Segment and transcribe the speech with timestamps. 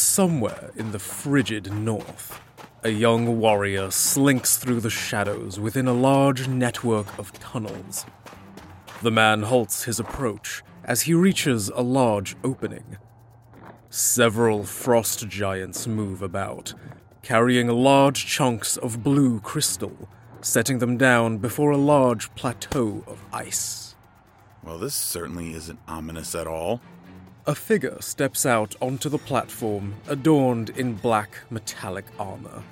[0.00, 2.40] Somewhere in the frigid north,
[2.82, 8.06] a young warrior slinks through the shadows within a large network of tunnels.
[9.02, 12.96] The man halts his approach as he reaches a large opening.
[13.90, 16.72] Several frost giants move about,
[17.22, 20.08] carrying large chunks of blue crystal,
[20.40, 23.94] setting them down before a large plateau of ice.
[24.64, 26.80] Well, this certainly isn't ominous at all.
[27.46, 32.62] A figure steps out onto the platform, adorned in black metallic armor.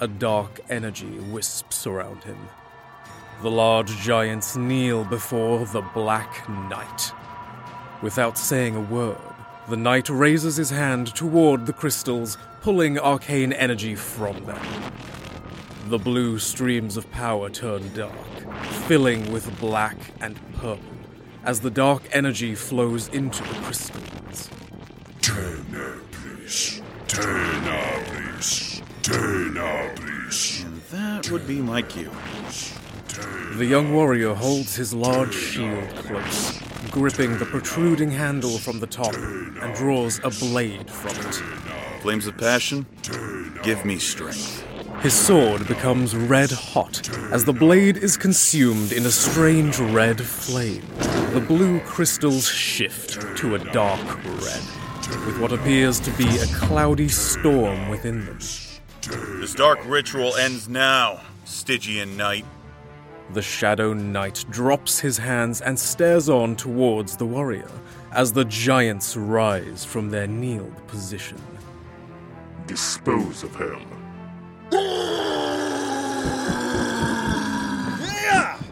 [0.00, 2.36] A dark energy wisps around him.
[3.42, 7.12] The large giants kneel before the Black Knight.
[8.02, 9.16] Without saying a word,
[9.68, 14.92] the knight raises his hand toward the crystals, pulling arcane energy from them.
[15.86, 18.12] The blue streams of power turn dark,
[18.88, 20.93] filling with black and purple
[21.44, 24.50] as the dark energy flows into the crystals.
[25.20, 26.80] Turner, please.
[27.06, 28.82] Turner, please.
[29.02, 30.64] Turner, please.
[30.64, 32.10] And that would be my cue.
[33.56, 36.58] The young warrior holds his large shield close,
[36.90, 41.42] gripping the protruding handle from the top, and draws a blade from it.
[42.00, 42.86] Flames of passion,
[43.62, 44.66] give me strength.
[45.00, 50.86] His sword becomes red hot as the blade is consumed in a strange red flame.
[51.34, 54.62] The blue crystals shift to a dark red,
[55.26, 58.38] with what appears to be a cloudy storm within them.
[59.40, 62.46] This dark ritual ends now, Stygian Knight.
[63.32, 67.70] The Shadow Knight drops his hands and stares on towards the warrior
[68.12, 71.40] as the giants rise from their kneeled position.
[72.66, 73.93] Dispose of him.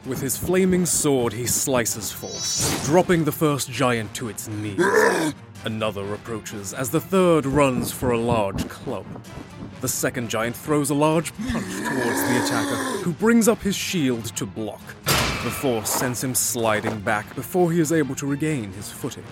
[0.04, 5.34] With his flaming sword, he slices forth, dropping the first giant to its knees.
[5.64, 9.06] Another approaches as the third runs for a large club.
[9.80, 14.24] The second giant throws a large punch towards the attacker, who brings up his shield
[14.36, 14.82] to block.
[15.04, 19.24] The force sends him sliding back before he is able to regain his footing.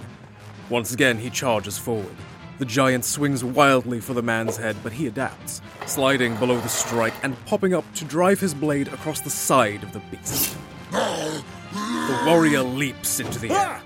[0.68, 2.16] Once again, he charges forward.
[2.60, 7.14] The giant swings wildly for the man's head, but he adapts, sliding below the strike
[7.22, 10.54] and popping up to drive his blade across the side of the beast.
[10.90, 13.80] The warrior leaps into the air.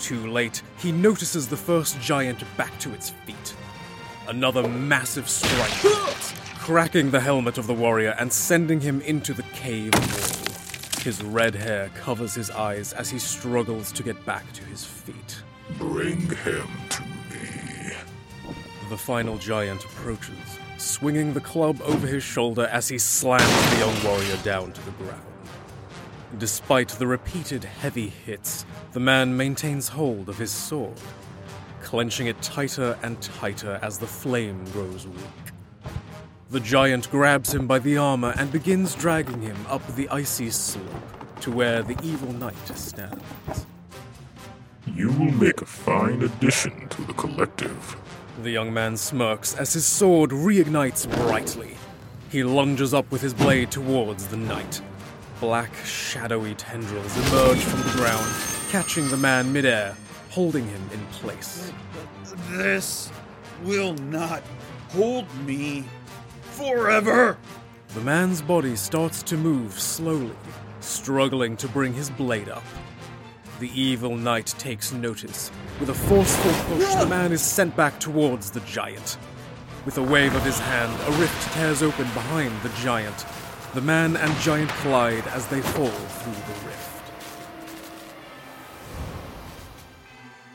[0.00, 3.54] Too late, he notices the first giant back to its feet.
[4.26, 5.94] Another massive strike,
[6.58, 11.04] cracking the helmet of the warrior and sending him into the cave wall.
[11.04, 15.42] His red hair covers his eyes as he struggles to get back to his feet.
[15.78, 16.66] Bring him.
[18.88, 20.38] The final giant approaches,
[20.78, 24.92] swinging the club over his shoulder as he slams the young warrior down to the
[24.92, 25.22] ground.
[26.38, 31.00] Despite the repeated heavy hits, the man maintains hold of his sword,
[31.82, 35.52] clenching it tighter and tighter as the flame grows weak.
[36.50, 41.40] The giant grabs him by the armor and begins dragging him up the icy slope
[41.40, 43.66] to where the evil knight stands.
[44.86, 47.96] You will make a fine addition to the collective.
[48.42, 51.74] The young man smirks as his sword reignites brightly.
[52.30, 54.82] He lunges up with his blade towards the knight.
[55.40, 58.26] Black, shadowy tendrils emerge from the ground,
[58.68, 59.96] catching the man midair,
[60.30, 61.72] holding him in place.
[62.50, 63.10] This
[63.64, 64.42] will not
[64.90, 65.84] hold me
[66.42, 67.38] forever.
[67.94, 70.36] The man's body starts to move slowly,
[70.80, 72.64] struggling to bring his blade up.
[73.58, 75.50] The evil knight takes notice.
[75.80, 79.16] With a forceful push, the man is sent back towards the giant.
[79.86, 83.24] With a wave of his hand, a rift tears open behind the giant.
[83.72, 86.96] The man and giant collide as they fall through the rift.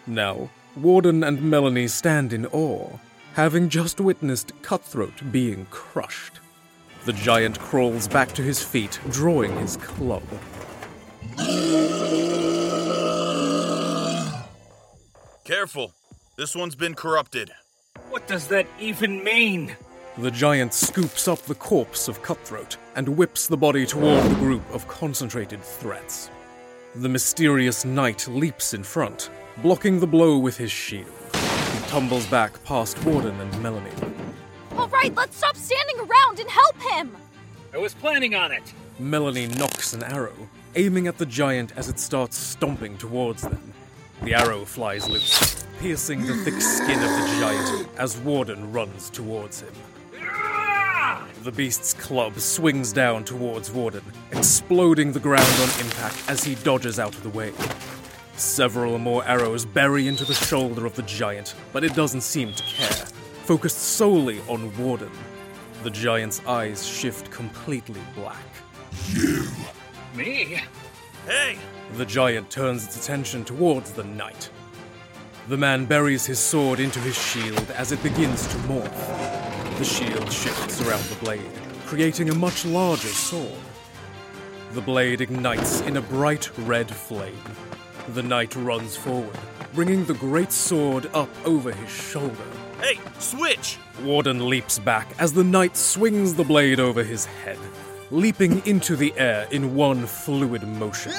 [0.06, 3.00] Now, Warden and Melanie stand in awe,
[3.33, 6.39] having just witnessed Cutthroat being crushed.
[7.06, 10.24] The giant crawls back to his feet, drawing his club.
[15.51, 15.94] Careful,
[16.38, 17.51] this one's been corrupted.
[18.09, 19.75] What does that even mean?
[20.18, 24.63] The giant scoops up the corpse of Cutthroat and whips the body toward the group
[24.74, 26.31] of concentrated threats.
[26.95, 31.12] The mysterious knight leaps in front, blocking the blow with his shield.
[31.33, 33.92] He tumbles back past Warden and Melanie.
[34.77, 37.13] All right, let's stop standing around and help him.
[37.74, 38.74] I was planning on it.
[39.00, 43.74] Melanie nocks an arrow, aiming at the giant as it starts stomping towards them.
[44.21, 49.62] The arrow flies loose, piercing the thick skin of the giant as Warden runs towards
[49.62, 49.73] him.
[51.44, 57.00] The beast's club swings down towards Warden, exploding the ground on impact as he dodges
[57.00, 57.51] out of the way.
[58.35, 62.63] Several more arrows bury into the shoulder of the giant, but it doesn't seem to
[62.63, 63.07] care.
[63.45, 65.12] focused solely on Warden.
[65.81, 68.45] The giant's eyes shift completely black.
[69.09, 69.47] You!
[70.15, 70.62] Me?
[71.25, 71.57] Hey!
[71.94, 74.50] The giant turns its attention towards the knight.
[75.50, 79.78] The man buries his sword into his shield as it begins to morph.
[79.78, 81.52] The shield shifts around the blade,
[81.86, 83.60] creating a much larger sword.
[84.72, 87.42] The blade ignites in a bright red flame.
[88.10, 89.38] The knight runs forward,
[89.74, 92.48] bringing the great sword up over his shoulder.
[92.80, 93.78] Hey, switch!
[94.02, 97.60] Warden leaps back as the knight swings the blade over his head,
[98.12, 101.13] leaping into the air in one fluid motion.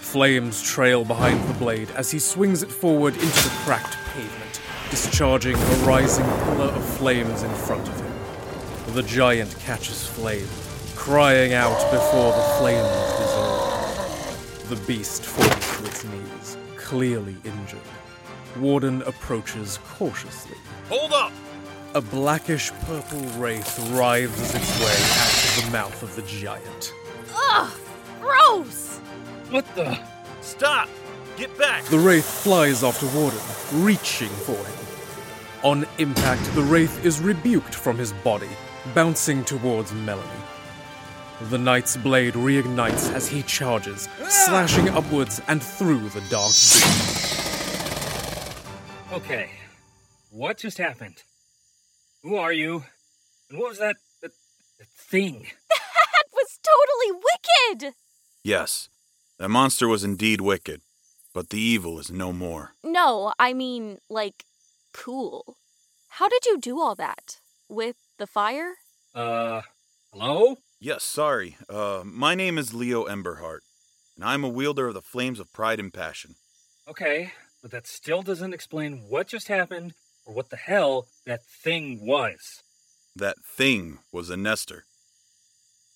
[0.00, 4.60] Flames trail behind the blade as he swings it forward into the cracked pavement,
[4.90, 8.94] discharging a rising pillar of flames in front of him.
[8.94, 10.48] The giant catches flame,
[10.96, 12.88] crying out before the flames
[13.18, 14.68] dissolve.
[14.68, 17.80] The beast falls to its knees, clearly injured.
[18.58, 20.58] Warden approaches cautiously.
[20.88, 21.32] Hold up!
[21.94, 26.94] A blackish purple wraith writhes its way out of the mouth of the giant.
[27.34, 27.70] Ugh!
[28.18, 28.96] Gross!
[29.50, 29.98] What the?
[30.40, 30.88] Stop!
[31.36, 31.84] Get back!
[31.84, 33.38] The wraith flies after Warden,
[33.84, 34.86] reaching for him.
[35.64, 38.48] On impact, the wraith is rebuked from his body,
[38.94, 40.30] bouncing towards Melanie.
[41.50, 44.28] The knight's blade reignites as he charges, ah!
[44.28, 47.36] slashing upwards and through the dark beast.
[49.12, 49.50] Okay.
[50.30, 51.22] What just happened?
[52.22, 52.84] Who are you?
[53.50, 54.30] And what was that, that,
[54.78, 55.46] that thing?
[56.14, 57.20] That was totally
[57.80, 57.94] wicked!
[58.44, 58.88] Yes,
[59.38, 60.82] that monster was indeed wicked,
[61.34, 62.74] but the evil is no more.
[62.84, 64.44] No, I mean, like,
[64.92, 65.56] cool.
[66.08, 67.40] How did you do all that?
[67.68, 68.74] With the fire?
[69.14, 69.62] Uh,
[70.12, 70.58] hello?
[70.80, 71.56] Yes, sorry.
[71.68, 73.60] Uh, my name is Leo Emberheart,
[74.16, 76.36] and I'm a wielder of the flames of pride and passion.
[76.86, 77.32] Okay,
[77.62, 79.94] but that still doesn't explain what just happened
[80.32, 82.62] or what the hell that thing was.
[83.14, 84.84] That thing was a Nestor.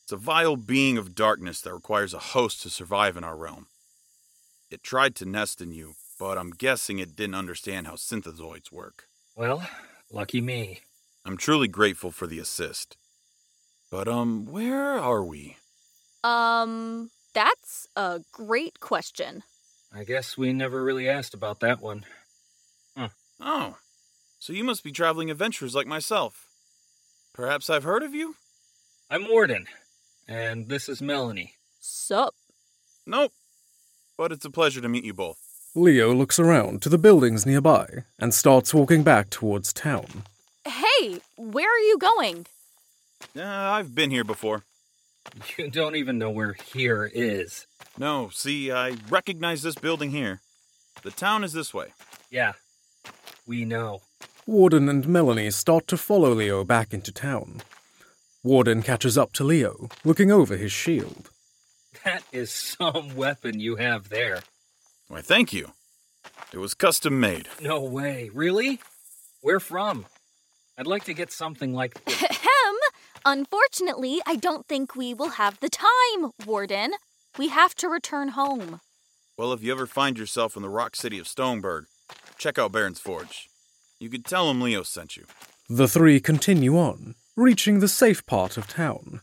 [0.04, 3.66] It's a vile being of darkness that requires a host to survive in our realm.
[4.70, 9.04] It tried to nest in you, but I'm guessing it didn't understand how synthezoids work.
[9.34, 9.66] Well,
[10.12, 10.80] lucky me.
[11.24, 12.96] I'm truly grateful for the assist.
[13.90, 15.56] But, um, where are we?
[16.22, 19.42] Um, that's a great question.
[19.92, 22.04] I guess we never really asked about that one.
[23.40, 23.76] Oh,
[24.46, 26.46] so you must be traveling adventurers like myself.
[27.34, 28.36] Perhaps I've heard of you?
[29.10, 29.66] I'm Warden,
[30.28, 31.54] and this is Melanie.
[31.80, 32.32] Sup?
[33.04, 33.32] Nope.
[34.16, 35.38] But it's a pleasure to meet you both.
[35.74, 40.22] Leo looks around to the buildings nearby and starts walking back towards town.
[40.64, 42.46] Hey, where are you going?
[43.36, 44.62] Uh, I've been here before.
[45.58, 47.66] You don't even know where here is.
[47.98, 50.40] No, see, I recognize this building here.
[51.02, 51.88] The town is this way.
[52.30, 52.52] Yeah,
[53.44, 54.02] we know.
[54.48, 57.62] Warden and Melanie start to follow Leo back into town.
[58.44, 61.30] Warden catches up to Leo, looking over his shield.
[62.04, 64.42] That is some weapon you have there.
[65.08, 65.72] Why, thank you.
[66.52, 67.48] It was custom made.
[67.60, 68.30] No way.
[68.32, 68.78] Really?
[69.40, 70.06] Where from?
[70.78, 72.00] I'd like to get something like.
[72.06, 72.76] Ahem.
[73.24, 76.92] Unfortunately, I don't think we will have the time, Warden.
[77.36, 78.80] We have to return home.
[79.36, 81.86] Well, if you ever find yourself in the rock city of Stoneburg,
[82.38, 83.48] check out Baron's Forge.
[83.98, 85.24] You could tell him Leo sent you.
[85.68, 89.20] The three continue on, reaching the safe part of town.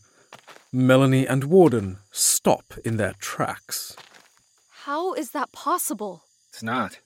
[0.72, 3.96] Melanie and Warden stop in their tracks.
[4.84, 6.24] How is that possible?
[6.48, 6.98] It's not.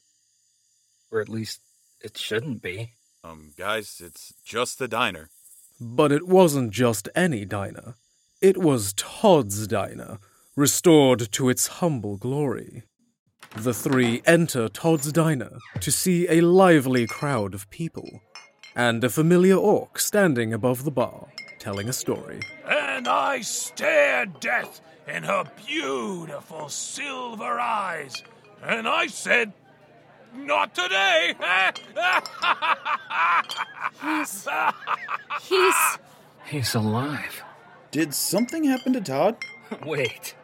[1.11, 1.61] Or at least,
[2.01, 2.95] it shouldn't be.
[3.23, 5.29] Um, guys, it's just the diner.
[5.79, 7.97] But it wasn't just any diner.
[8.41, 10.19] It was Todd's diner,
[10.57, 12.85] restored to its humble glory.
[13.57, 18.21] The three enter Todd's diner to see a lively crowd of people,
[18.77, 21.29] and a familiar orc standing above the bar,
[21.59, 22.41] telling a story.
[22.69, 28.23] And I stared death in her beautiful silver eyes,
[28.63, 29.53] and I said,
[30.37, 31.35] Not today!
[34.01, 34.47] He's.
[35.49, 35.75] He's.
[36.45, 37.43] He's alive.
[37.91, 39.37] Did something happen to Todd?
[39.85, 40.35] Wait.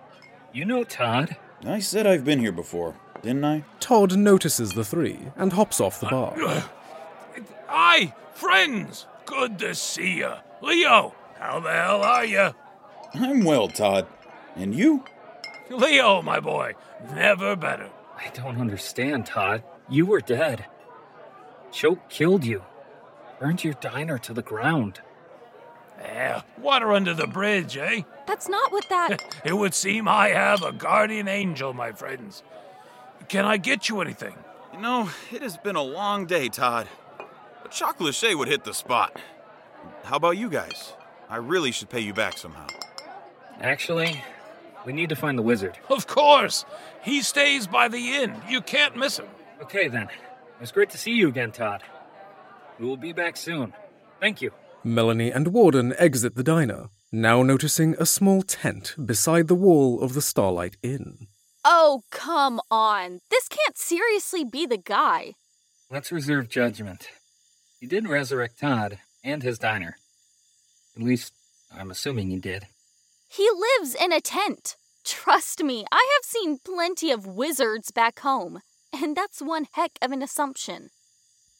[0.52, 1.36] You know Todd?
[1.66, 3.64] I said I've been here before, didn't I?
[3.80, 6.34] Todd notices the three and hops off the bar.
[7.68, 9.06] Aye, friends!
[9.24, 10.34] Good to see you.
[10.60, 12.50] Leo, how the hell are you?
[13.14, 14.06] I'm well, Todd.
[14.56, 15.04] And you?
[15.70, 16.74] Leo, my boy,
[17.14, 17.90] never better.
[18.16, 19.62] I don't understand, Todd.
[19.88, 20.66] You were dead.
[21.72, 22.62] Choke killed you.
[23.40, 25.00] Burned your diner to the ground.
[26.00, 28.02] Yeah, water under the bridge, eh?
[28.26, 29.22] That's not what that.
[29.44, 32.42] It would seem I have a guardian angel, my friends.
[33.28, 34.34] Can I get you anything?
[34.72, 36.88] You know, it has been a long day, Todd.
[37.64, 39.18] A chocolate shea would hit the spot.
[40.04, 40.94] How about you guys?
[41.28, 42.66] I really should pay you back somehow.
[43.60, 44.22] Actually,
[44.84, 45.78] we need to find the wizard.
[45.88, 46.64] Of course.
[47.02, 48.34] He stays by the inn.
[48.48, 49.28] You can't miss him.
[49.62, 50.04] Okay, then.
[50.04, 51.82] It was great to see you again, Todd.
[52.78, 53.72] We will be back soon.
[54.20, 54.52] Thank you.
[54.84, 60.14] Melanie and Warden exit the diner, now noticing a small tent beside the wall of
[60.14, 61.26] the Starlight Inn.
[61.64, 63.20] Oh, come on.
[63.30, 65.32] This can't seriously be the guy.
[65.90, 67.08] Let's reserve judgment.
[67.80, 69.96] He did resurrect Todd and his diner.
[70.96, 71.32] At least,
[71.74, 72.66] I'm assuming he did.
[73.28, 73.48] He
[73.78, 74.76] lives in a tent.
[75.04, 78.60] Trust me, I have seen plenty of wizards back home,
[78.92, 80.90] and that's one heck of an assumption.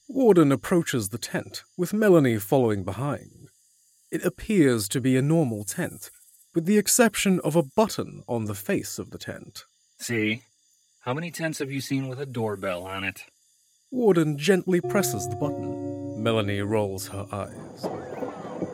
[0.09, 3.49] Warden approaches the tent, with Melanie following behind.
[4.11, 6.11] It appears to be a normal tent,
[6.55, 9.65] with the exception of a button on the face of the tent.
[9.99, 10.43] See?
[11.01, 13.23] How many tents have you seen with a doorbell on it?
[13.91, 16.23] Warden gently presses the button.
[16.23, 17.87] Melanie rolls her eyes.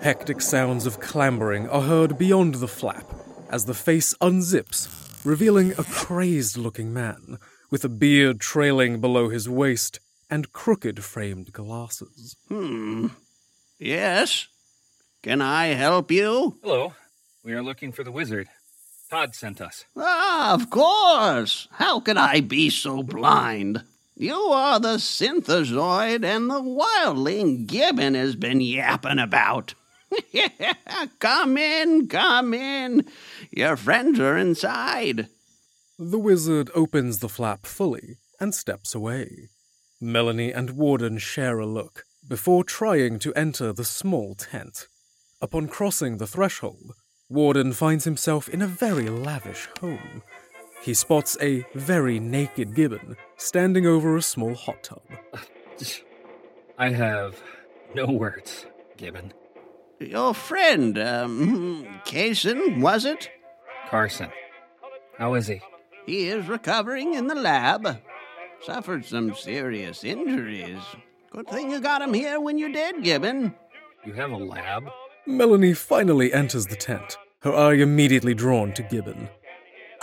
[0.02, 3.06] Hectic sounds of clambering are heard beyond the flap
[3.50, 7.38] as the face unzips, revealing a crazed looking man
[7.70, 12.36] with a beard trailing below his waist and crooked framed glasses.
[12.48, 13.08] Hmm.
[13.78, 14.46] Yes?
[15.22, 16.58] Can I help you?
[16.62, 16.94] Hello.
[17.44, 18.48] We are looking for the wizard.
[19.10, 19.84] Todd sent us.
[19.96, 21.66] Ah, of course.
[21.72, 23.82] How could I be so blind?
[24.14, 29.74] You are the synthezoid and the wildling Gibbon has been yapping about.
[31.18, 33.06] come in, come in.
[33.50, 35.28] Your friends are inside.
[35.98, 39.48] The wizard opens the flap fully and steps away.
[40.00, 44.88] Melanie and Warden share a look before trying to enter the small tent.
[45.42, 46.94] Upon crossing the threshold,
[47.28, 50.22] Warden finds himself in a very lavish home.
[50.82, 55.02] He spots a very naked Gibbon standing over a small hot tub.
[56.78, 57.42] I have
[57.94, 58.64] no words,
[58.96, 59.34] Gibbon.
[59.98, 63.30] Your friend, um, Kaysen, was it?
[63.88, 64.30] Carson.
[65.18, 65.60] How is he?
[66.06, 68.00] He is recovering in the lab.
[68.62, 70.80] Suffered some serious injuries.
[71.30, 73.54] Good thing you got him here when you did, Gibbon.
[74.04, 74.84] You have a lab?
[75.26, 79.28] Melanie finally enters the tent, her eye immediately drawn to Gibbon.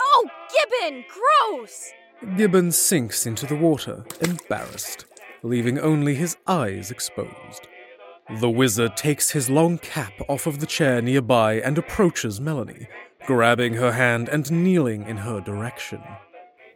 [0.00, 1.04] Oh, Gibbon!
[1.08, 1.92] Gross!
[2.36, 5.04] Gibbon sinks into the water, embarrassed,
[5.42, 7.68] leaving only his eyes exposed.
[8.40, 12.88] The wizard takes his long cap off of the chair nearby and approaches Melanie,
[13.24, 16.02] grabbing her hand and kneeling in her direction.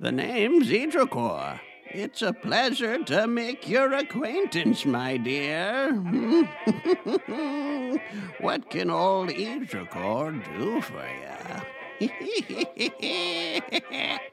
[0.00, 1.60] The name's Idrakor.
[1.94, 5.92] It's a pleasure to make your acquaintance, my dear.
[8.40, 11.06] what can old Idrakor do for
[12.00, 12.08] you?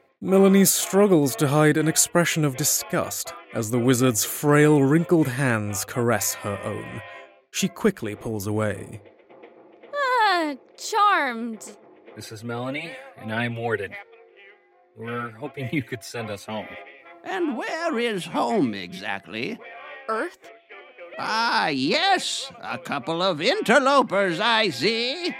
[0.22, 6.32] Melanie struggles to hide an expression of disgust as the wizard's frail, wrinkled hands caress
[6.32, 7.02] her own.
[7.50, 9.02] She quickly pulls away.
[9.94, 11.76] Ah, charmed.
[12.16, 13.92] This is Melanie, and I'm Warden.
[14.96, 16.66] We're hoping you could send us home.
[17.24, 19.58] And where is home exactly?
[20.08, 20.50] Earth?
[21.18, 25.34] Ah, yes, a couple of interlopers, I see.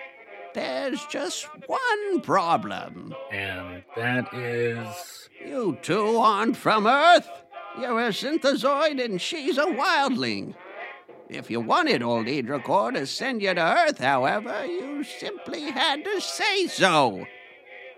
[0.54, 3.14] There's just one problem.
[3.32, 5.28] And that is.
[5.44, 7.28] You two aren't from Earth.
[7.80, 10.54] You're a synthezoid and she's a wildling.
[11.28, 16.20] If you wanted old Idrakor to send you to Earth, however, you simply had to
[16.20, 17.24] say so.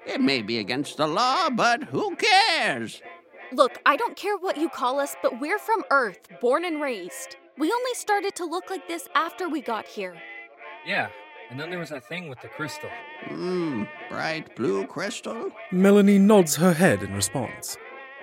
[0.07, 3.01] It may be against the law, but who cares?
[3.53, 7.37] Look, I don't care what you call us, but we're from Earth, born and raised.
[7.59, 10.17] We only started to look like this after we got here.
[10.87, 11.09] Yeah,
[11.51, 12.89] and then there was that thing with the crystal.
[13.27, 15.51] Hmm, bright blue crystal?
[15.71, 17.77] Melanie nods her head in response.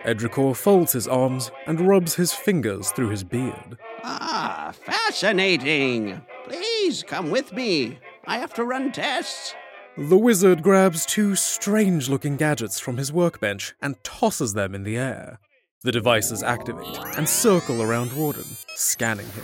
[0.04, 3.78] Edricor folds his arms and rubs his fingers through his beard.
[4.04, 6.22] Ah, fascinating.
[6.46, 8.00] Please come with me.
[8.26, 9.54] I have to run tests.
[10.00, 14.96] The wizard grabs two strange looking gadgets from his workbench and tosses them in the
[14.96, 15.40] air.
[15.84, 19.44] The devices activate and circle around Warden, scanning him.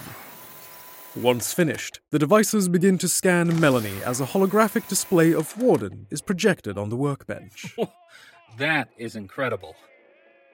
[1.14, 6.22] Once finished, the devices begin to scan Melanie as a holographic display of Warden is
[6.22, 7.76] projected on the workbench.
[8.58, 9.76] That is incredible.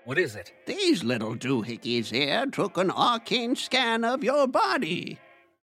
[0.05, 0.51] What is it?
[0.65, 5.19] These little doohickeys here took an arcane scan of your body.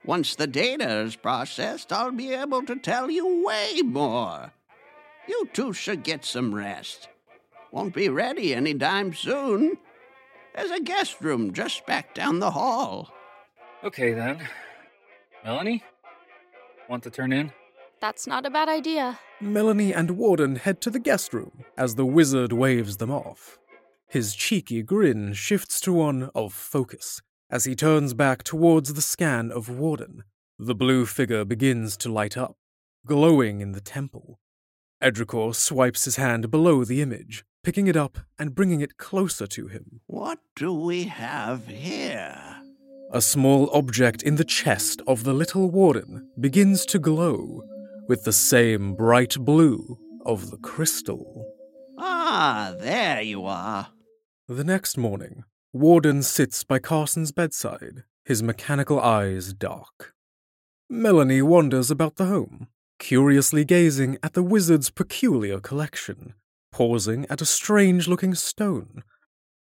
[0.07, 4.53] Once the data is processed, I'll be able to tell you way more.
[5.27, 7.09] You two should get some rest.
[7.73, 9.77] Won't be ready any time soon.
[10.55, 13.11] There's a guest room just back down the hall.
[13.83, 14.47] Okay then.
[15.43, 15.83] Melanie?
[16.87, 17.51] Want to turn in?
[17.99, 19.19] That's not a bad idea.
[19.41, 23.59] Melanie and Warden head to the guest room as the wizard waves them off.
[24.07, 29.51] His cheeky grin shifts to one of focus As he turns back towards the scan
[29.51, 30.23] of Warden,
[30.59, 32.57] the blue figure begins to light up,
[33.05, 34.39] glowing in the temple.
[35.01, 39.67] Edricor swipes his hand below the image, picking it up and bringing it closer to
[39.67, 40.01] him.
[40.07, 42.37] What do we have here?
[43.13, 47.63] A small object in the chest of the little warden begins to glow
[48.09, 51.45] with the same bright blue of the crystal.
[51.97, 53.87] Ah, there you are.
[54.49, 60.13] The next morning, Warden sits by Carson's bedside, his mechanical eyes dark.
[60.89, 62.67] Melanie wanders about the home,
[62.99, 66.33] curiously gazing at the wizard's peculiar collection,
[66.71, 69.03] pausing at a strange looking stone.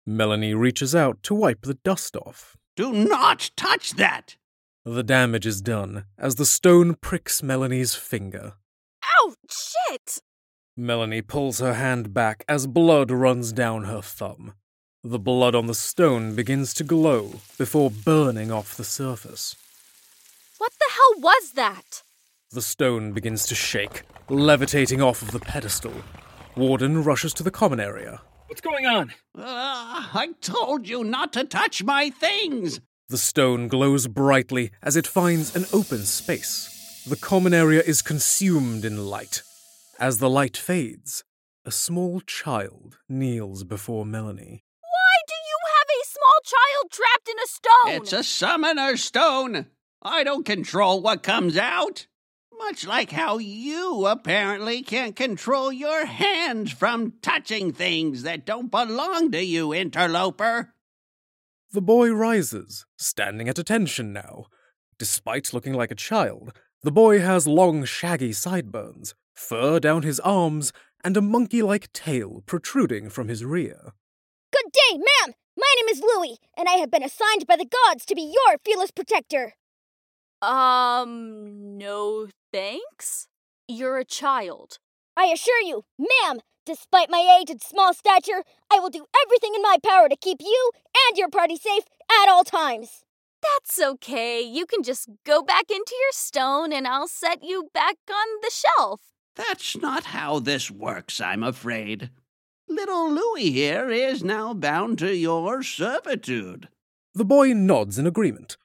[0.05, 2.57] Melanie reaches out to wipe the dust off.
[2.75, 4.35] Do not touch that!
[4.83, 8.53] The damage is done as the stone pricks Melanie's finger.
[9.05, 9.35] Ow!
[9.49, 10.19] Shit!
[10.75, 14.53] Melanie pulls her hand back as blood runs down her thumb.
[15.03, 19.55] The blood on the stone begins to glow before burning off the surface.
[20.59, 22.03] What the hell was that?
[22.51, 25.93] The stone begins to shake, levitating off of the pedestal.
[26.55, 28.21] Warden rushes to the common area.
[28.45, 29.11] What's going on?
[29.35, 32.79] Ah, I told you not to touch my things!
[33.09, 37.03] The stone glows brightly as it finds an open space.
[37.07, 39.41] The common area is consumed in light.
[39.99, 41.23] As the light fades,
[41.65, 44.63] a small child kneels before Melanie.
[44.81, 48.01] Why do you have a small child trapped in a stone?
[48.01, 49.67] It's a summoner stone!
[50.01, 52.07] I don't control what comes out!
[52.57, 59.31] Much like how you apparently can't control your hands from touching things that don't belong
[59.31, 60.73] to you, interloper!
[61.71, 64.45] The boy rises, standing at attention now.
[64.99, 70.71] Despite looking like a child, the boy has long, shaggy sideburns, fur down his arms,
[71.03, 73.93] and a monkey like tail protruding from his rear.
[74.51, 75.33] Good day, ma'am!
[75.57, 78.57] My name is Louis, and I have been assigned by the gods to be your
[78.63, 79.53] fearless protector.
[80.41, 83.27] Um, no thanks?
[83.67, 84.79] You're a child.
[85.15, 89.61] I assure you, ma'am, despite my age and small stature, I will do everything in
[89.61, 90.71] my power to keep you
[91.09, 91.83] and your party safe
[92.23, 93.03] at all times.
[93.41, 94.41] That's okay.
[94.41, 98.51] You can just go back into your stone and I'll set you back on the
[98.51, 99.01] shelf.
[99.35, 102.09] That's not how this works, I'm afraid.
[102.71, 106.69] Little Louis here is now bound to your servitude.
[107.13, 108.55] The boy nods in agreement.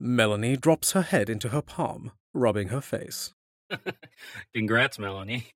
[0.00, 3.34] Melanie drops her head into her palm, rubbing her face.
[4.54, 5.48] Congrats, Melanie.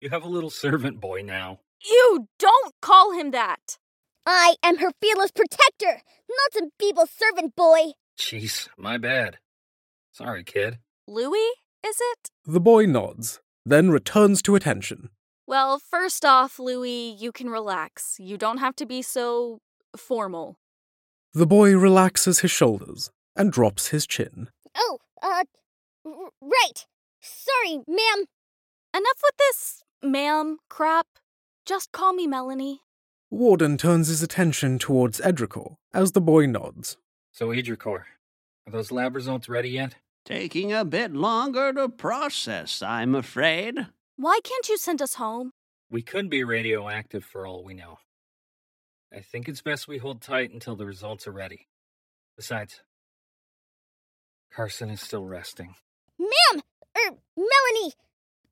[0.00, 1.60] You have a little servant boy now.
[1.84, 3.76] You don't call him that.
[4.24, 7.92] I am her fearless protector, not some feeble servant boy.
[8.18, 9.36] Jeez, my bad.
[10.12, 10.78] Sorry, kid.
[11.06, 11.50] Louis,
[11.86, 12.30] is it?
[12.46, 15.10] The boy nods, then returns to attention.
[15.52, 18.16] Well, first off, Louis, you can relax.
[18.18, 19.58] You don't have to be so
[19.94, 20.56] formal.
[21.34, 24.48] The boy relaxes his shoulders and drops his chin.
[24.74, 25.44] Oh, uh,
[26.06, 26.86] r- right.
[27.20, 28.24] Sorry, ma'am.
[28.96, 31.06] Enough with this, ma'am, crap.
[31.66, 32.80] Just call me Melanie.
[33.30, 36.96] Warden turns his attention towards Edricor as the boy nods.
[37.30, 38.04] So, Edricor,
[38.66, 39.96] are those lab results ready yet?
[40.24, 43.88] Taking a bit longer to process, I'm afraid.
[44.16, 45.52] Why can't you send us home?
[45.90, 47.98] We could be radioactive for all we know.
[49.12, 51.66] I think it's best we hold tight until the results are ready.
[52.36, 52.80] Besides,
[54.54, 55.74] Carson is still resting.
[56.18, 56.62] Ma'am!
[56.96, 57.94] Er, Melanie!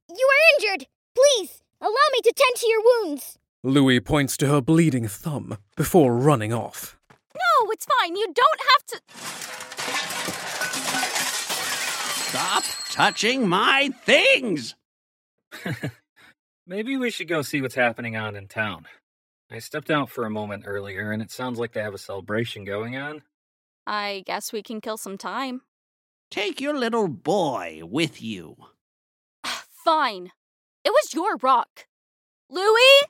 [0.08, 0.86] You are injured!
[1.14, 3.38] Please, allow me to tend to your wounds!
[3.62, 6.98] Louis points to her bleeding thumb before running off.
[7.34, 8.16] No, it's fine.
[8.16, 9.00] You don't have to.
[12.30, 14.74] Stop touching my things!
[16.66, 18.86] Maybe we should go see what's happening on in town.
[19.50, 22.64] I stepped out for a moment earlier, and it sounds like they have a celebration
[22.64, 23.22] going on.
[23.86, 25.62] I guess we can kill some time.
[26.30, 28.56] Take your little boy with you.
[29.42, 30.30] Ah, fine.
[30.84, 31.86] It was your rock.
[32.48, 33.02] Louis?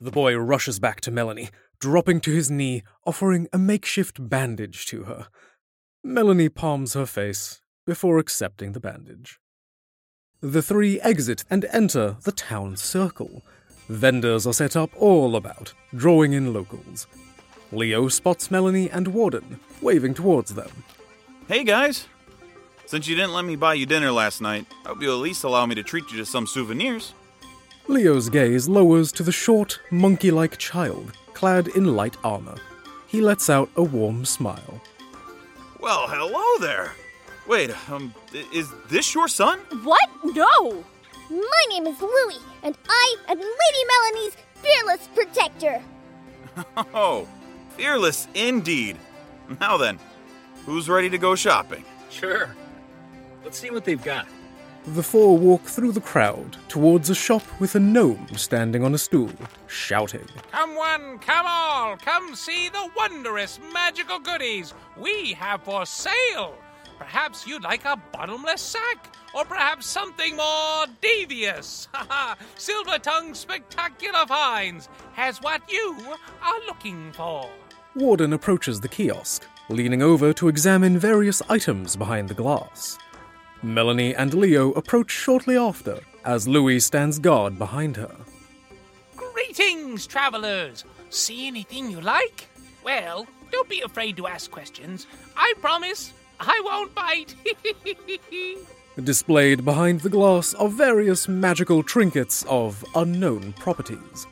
[0.00, 5.04] The boy rushes back to Melanie, dropping to his knee, offering a makeshift bandage to
[5.04, 5.26] her.
[6.04, 9.40] Melanie palms her face before accepting the bandage.
[10.40, 13.42] The three exit and enter the town circle.
[13.88, 17.08] Vendors are set up all about, drawing in locals.
[17.72, 20.84] Leo spots Melanie and Warden, waving towards them.
[21.48, 22.06] Hey guys!
[22.86, 25.42] Since you didn't let me buy you dinner last night, I hope you'll at least
[25.42, 27.14] allow me to treat you to some souvenirs.
[27.88, 32.54] Leo's gaze lowers to the short, monkey like child, clad in light armor.
[33.08, 34.80] He lets out a warm smile.
[35.80, 36.92] Well, hello there!
[37.48, 38.14] Wait, um,
[38.52, 39.58] is this your son?
[39.82, 40.08] What?
[40.22, 40.84] No!
[41.30, 45.82] My name is Louis, and I am Lady Melanie's fearless protector.
[46.92, 47.26] Oh,
[47.76, 48.96] Fearless indeed.
[49.60, 50.00] Now then,
[50.66, 51.84] who's ready to go shopping?
[52.10, 52.54] Sure.
[53.44, 54.26] Let's see what they've got.
[54.84, 58.98] The four walk through the crowd towards a shop with a gnome standing on a
[58.98, 59.30] stool,
[59.68, 60.26] shouting.
[60.50, 66.56] Come one, come all, come see the wondrous magical goodies we have for sale.
[66.98, 71.88] Perhaps you'd like a bottomless sack, or perhaps something more devious.
[72.56, 75.96] Silver Tongue Spectacular Finds has what you
[76.42, 77.48] are looking for.
[77.94, 82.98] Warden approaches the kiosk, leaning over to examine various items behind the glass.
[83.62, 88.14] Melanie and Leo approach shortly after, as Louis stands guard behind her.
[89.16, 90.84] Greetings, travelers.
[91.10, 92.48] See anything you like?
[92.84, 95.06] Well, don't be afraid to ask questions.
[95.36, 97.34] I promise I won't bite.
[99.04, 104.26] Displayed behind the glass are various magical trinkets of unknown properties.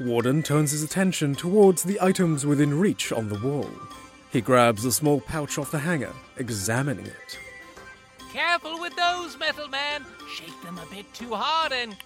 [0.00, 3.70] Warden turns his attention towards the items within reach on the wall.
[4.30, 7.38] He grabs a small pouch off the hanger, examining it.
[8.32, 10.04] Careful with those, Metal Man.
[10.34, 11.96] Shake them a bit too hard and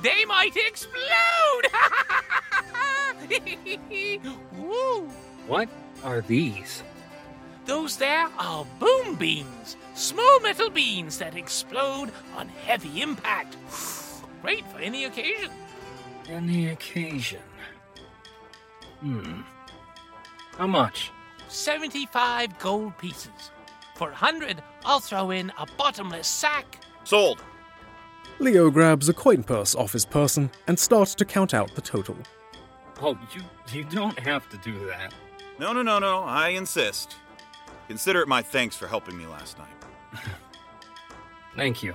[0.00, 1.66] they might explode.
[4.56, 5.10] Woo.
[5.48, 5.68] What
[6.04, 6.84] are these?
[7.64, 13.56] Those there are boom beans, small metal beans that explode on heavy impact.
[14.42, 15.50] Great for any occasion.
[16.28, 17.40] Any occasion.
[19.00, 19.42] Hmm.
[20.56, 21.10] How much?
[21.48, 23.50] 75 gold pieces.
[23.94, 26.78] For a hundred, I'll throw in a bottomless sack.
[27.04, 27.42] Sold.
[28.38, 32.16] Leo grabs a coin purse off his person and starts to count out the total.
[33.00, 35.12] Oh, you you don't have to do that.
[35.58, 36.22] No, no, no, no.
[36.22, 37.16] I insist.
[37.88, 39.68] Consider it my thanks for helping me last night.
[41.56, 41.94] Thank you.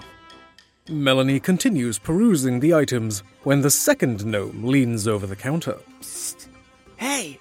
[0.90, 5.78] Melanie continues perusing the items when the second gnome leans over the counter.
[6.02, 6.48] Psst.
[6.96, 7.40] Hey,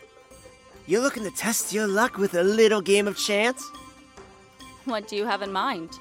[0.87, 3.63] you're looking to test your luck with a little game of chance?
[4.85, 5.99] What do you have in mind?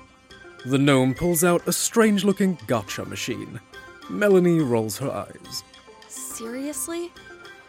[0.65, 3.59] The gnome pulls out a strange looking gacha machine.
[4.09, 5.63] Melanie rolls her eyes.
[6.07, 7.11] Seriously?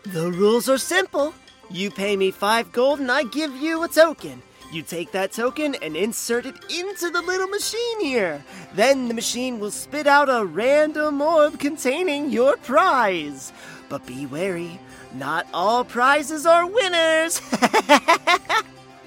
[0.04, 1.34] The rules are simple.
[1.70, 4.42] You pay me five gold and I give you a token.
[4.72, 8.44] You take that token and insert it into the little machine here.
[8.74, 13.52] Then the machine will spit out a random orb containing your prize.
[13.88, 14.78] But be wary,
[15.14, 17.40] not all prizes are winners.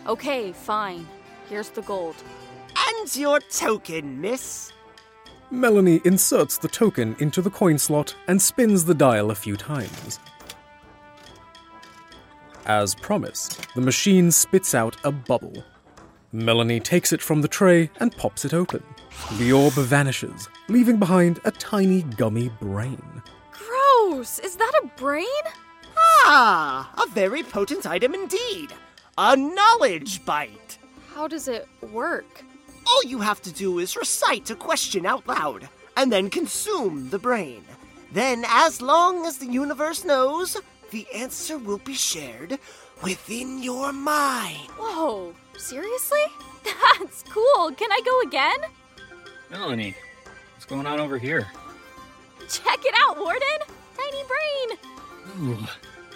[0.08, 1.08] Okay, fine.
[1.50, 2.16] Here's the gold.
[2.98, 4.72] and your token, miss.
[5.52, 10.20] Melanie inserts the token into the coin slot and spins the dial a few times.
[12.70, 15.64] As promised, the machine spits out a bubble.
[16.32, 18.84] Melanie takes it from the tray and pops it open.
[19.40, 23.02] The orb vanishes, leaving behind a tiny gummy brain.
[23.52, 24.38] Gross!
[24.38, 25.26] Is that a brain?
[25.98, 28.72] Ah, a very potent item indeed.
[29.18, 30.78] A knowledge bite.
[31.16, 32.44] How does it work?
[32.86, 37.18] All you have to do is recite a question out loud and then consume the
[37.18, 37.64] brain.
[38.12, 40.56] Then, as long as the universe knows,
[40.92, 42.60] the answer will be shared
[43.04, 44.70] within your mind.
[44.78, 46.24] Whoa, seriously?
[46.64, 47.72] That's cool.
[47.72, 48.70] Can I go again?
[49.50, 49.96] Melanie,
[50.54, 51.48] what's going on over here?
[52.50, 53.60] Check it out, Warden!
[53.98, 55.58] Tiny brain!
[55.60, 55.68] Ooh,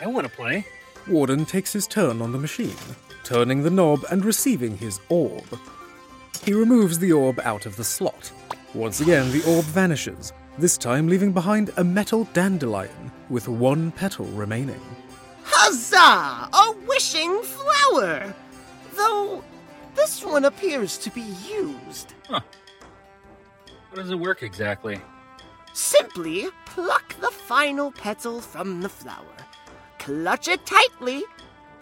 [0.02, 0.66] I want to play.
[1.08, 2.76] Warden takes his turn on the machine,
[3.24, 5.46] turning the knob and receiving his orb.
[6.44, 8.32] He removes the orb out of the slot.
[8.74, 14.26] Once again, the orb vanishes, this time leaving behind a metal dandelion with one petal
[14.28, 14.82] remaining.
[15.44, 16.50] Huzzah!
[16.54, 18.34] A wishing flower!
[18.96, 19.44] Though,
[19.96, 22.14] this one appears to be used.
[22.28, 22.42] Huh.
[23.90, 25.00] How does it work exactly?
[25.74, 29.36] Simply pluck the final petal from the flower,
[29.98, 31.24] clutch it tightly,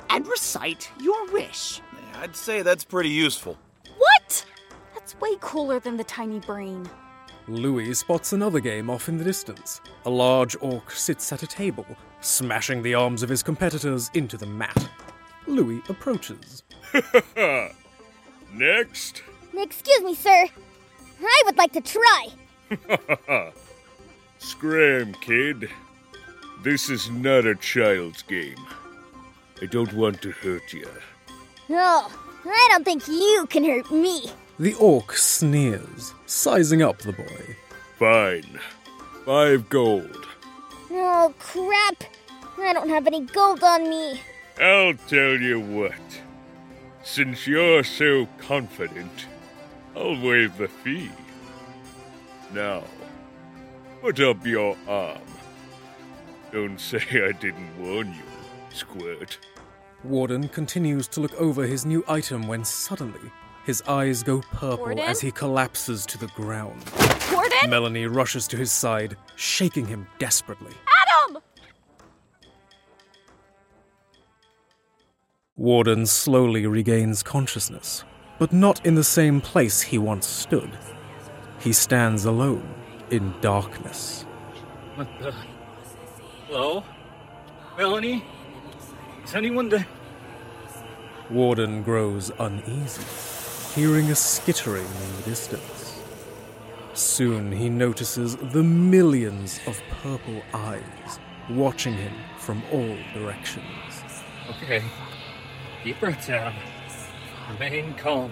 [0.09, 1.81] and recite your wish.
[2.15, 3.57] I'd say that's pretty useful.
[3.97, 4.45] What?
[4.93, 6.89] That's way cooler than the tiny brain.
[7.55, 9.81] Louis spots another game off in the distance.
[10.05, 11.85] A large orc sits at a table,
[12.21, 14.89] smashing the arms of his competitors into the mat.
[15.47, 16.63] Louis approaches.
[18.53, 19.23] Next.
[19.57, 20.47] Excuse me, sir.
[21.23, 22.27] I would like to try.
[24.39, 25.69] Scram, kid.
[26.63, 28.65] This is not a child's game.
[29.61, 30.87] I don't want to hurt you.
[31.69, 32.11] Oh,
[32.45, 34.31] I don't think you can hurt me.
[34.61, 37.55] The orc sneers, sizing up the boy.
[37.97, 38.59] Fine.
[39.25, 40.27] Five gold.
[40.91, 42.03] Oh, crap.
[42.59, 44.21] I don't have any gold on me.
[44.61, 46.21] I'll tell you what.
[47.01, 49.25] Since you're so confident,
[49.95, 51.09] I'll waive the fee.
[52.53, 52.83] Now,
[53.99, 55.17] put up your arm.
[56.51, 58.29] Don't say I didn't warn you,
[58.69, 59.39] Squirt.
[60.03, 63.31] Warden continues to look over his new item when suddenly
[63.71, 64.99] his eyes go purple Warden?
[64.99, 66.83] as he collapses to the ground.
[67.31, 67.69] Warden?
[67.69, 70.73] Melanie rushes to his side, shaking him desperately.
[71.01, 71.41] Adam!
[75.55, 78.03] Warden slowly regains consciousness,
[78.39, 80.77] but not in the same place he once stood.
[81.61, 82.75] He stands alone
[83.09, 84.23] in darkness.
[84.95, 85.33] What the?
[86.47, 86.83] Hello?
[87.77, 88.25] Melanie?
[89.23, 89.87] Is anyone there?
[91.29, 93.05] Warden grows uneasy,
[93.75, 96.01] hearing a skittering in the distance.
[96.93, 103.65] Soon he notices the millions of purple eyes watching him from all directions.
[104.49, 104.83] Okay.
[105.83, 106.53] Deep breath down.
[107.53, 108.31] Remain calm.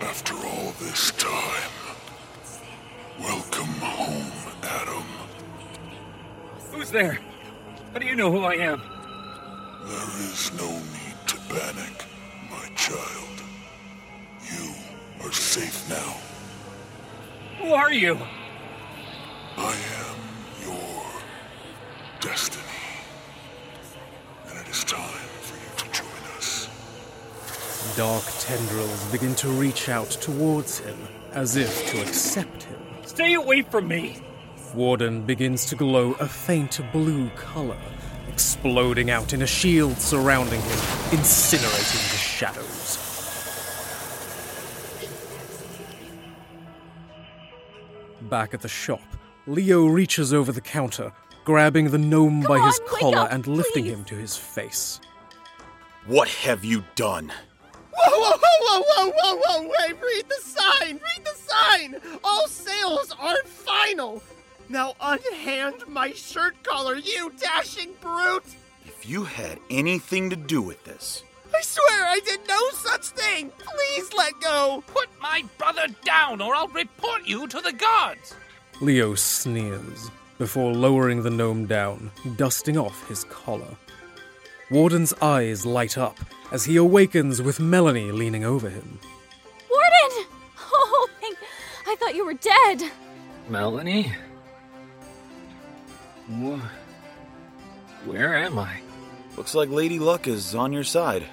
[0.00, 1.70] After all this time,
[3.18, 4.32] welcome home,
[4.62, 5.04] Adam.
[6.72, 7.18] Who's there?
[7.92, 8.82] How do you know who I am?
[9.84, 12.03] There is no need to panic, my
[12.84, 13.42] child.
[14.52, 14.74] You
[15.24, 16.18] are safe now.
[17.58, 18.18] Who are you?
[19.56, 20.16] I am
[20.62, 21.02] your
[22.20, 22.62] destiny.
[24.50, 25.00] And it is time
[25.40, 26.68] for you to join us.
[27.96, 30.98] Dark tendrils begin to reach out towards him,
[31.32, 32.80] as if to accept him.
[33.06, 34.18] Stay away from me!
[34.74, 37.80] Warden begins to glow a faint blue color,
[38.64, 40.78] exploding out in a shield surrounding him,
[41.10, 42.98] incinerating the shadows.
[48.22, 49.02] Back at the shop,
[49.46, 51.12] Leo reaches over the counter,
[51.44, 53.92] grabbing the gnome by his on, wake collar up, and lifting please.
[53.92, 54.98] him to his face.
[56.06, 57.30] What have you done?
[57.92, 61.96] Whoa, whoa, whoa, whoa, whoa, whoa, wait, read the sign, read the sign!
[62.24, 64.22] All sales are final!
[64.68, 68.44] Now unhand my shirt collar, you dashing brute!
[68.86, 71.22] If you had anything to do with this,
[71.54, 73.50] I swear I did no such thing!
[73.58, 74.82] Please let go!
[74.86, 78.34] Put my brother down, or I'll report you to the guards.
[78.80, 83.76] Leo sneers before lowering the gnome down, dusting off his collar.
[84.70, 86.18] Warden's eyes light up
[86.50, 88.98] as he awakens with Melanie leaning over him.
[89.70, 90.26] Warden!
[90.76, 91.38] Oh, thank.
[91.86, 92.90] I thought you were dead.
[93.48, 94.12] Melanie?
[96.28, 96.60] Wha-
[98.06, 98.80] Where am I?
[99.36, 101.24] looks like Lady Luck is on your side.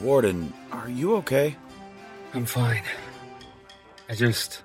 [0.00, 1.56] Warden, are you okay?
[2.34, 2.82] I'm fine.
[4.08, 4.62] I just.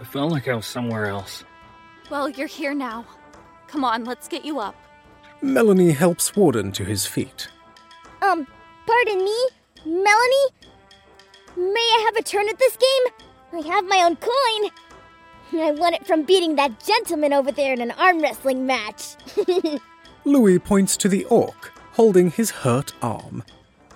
[0.00, 1.44] I felt like I was somewhere else.
[2.10, 3.04] Well, you're here now.
[3.66, 4.74] Come on, let's get you up.
[5.42, 7.48] Melanie helps Warden to his feet.
[8.22, 8.46] Um,
[8.86, 9.48] pardon me,
[9.84, 10.48] Melanie?
[11.56, 13.12] May I have a turn at this game?
[13.52, 14.70] I have my own coin.
[15.52, 19.16] I won it from beating that gentleman over there in an arm wrestling match.
[20.24, 23.42] Louis points to the orc, holding his hurt arm.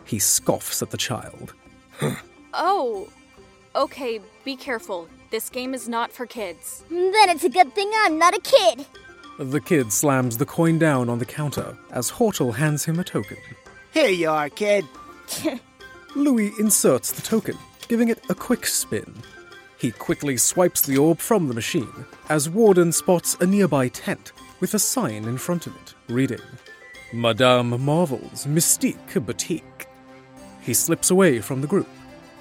[0.05, 1.55] He scoffs at the child.
[2.55, 3.09] Oh,
[3.75, 5.09] okay, be careful.
[5.31, 6.85] This game is not for kids.
[6.91, 8.85] then it's a good thing I'm not a kid.
[9.38, 13.38] The kid slams the coin down on the counter as Hortel hands him a token.
[13.95, 14.85] Here you are, kid.
[16.15, 17.57] Louis inserts the token,
[17.88, 19.15] giving it a quick spin.
[19.83, 24.75] He quickly swipes the orb from the machine as Warden spots a nearby tent with
[24.75, 26.38] a sign in front of it reading
[27.12, 29.88] Madame Marvel's Mystique Boutique.
[30.61, 31.88] He slips away from the group.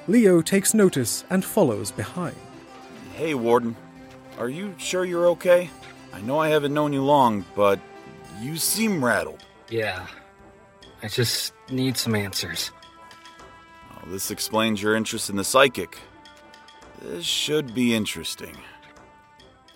[0.07, 2.35] Leo takes notice and follows behind.
[3.15, 3.75] Hey, Warden.
[4.37, 5.71] Are you sure you're okay?
[6.13, 7.79] I know I haven't known you long, but
[8.39, 9.43] you seem rattled.
[9.67, 10.05] Yeah.
[11.01, 12.69] I just need some answers.
[13.95, 15.97] Oh, this explains your interest in the psychic.
[17.01, 18.55] This should be interesting.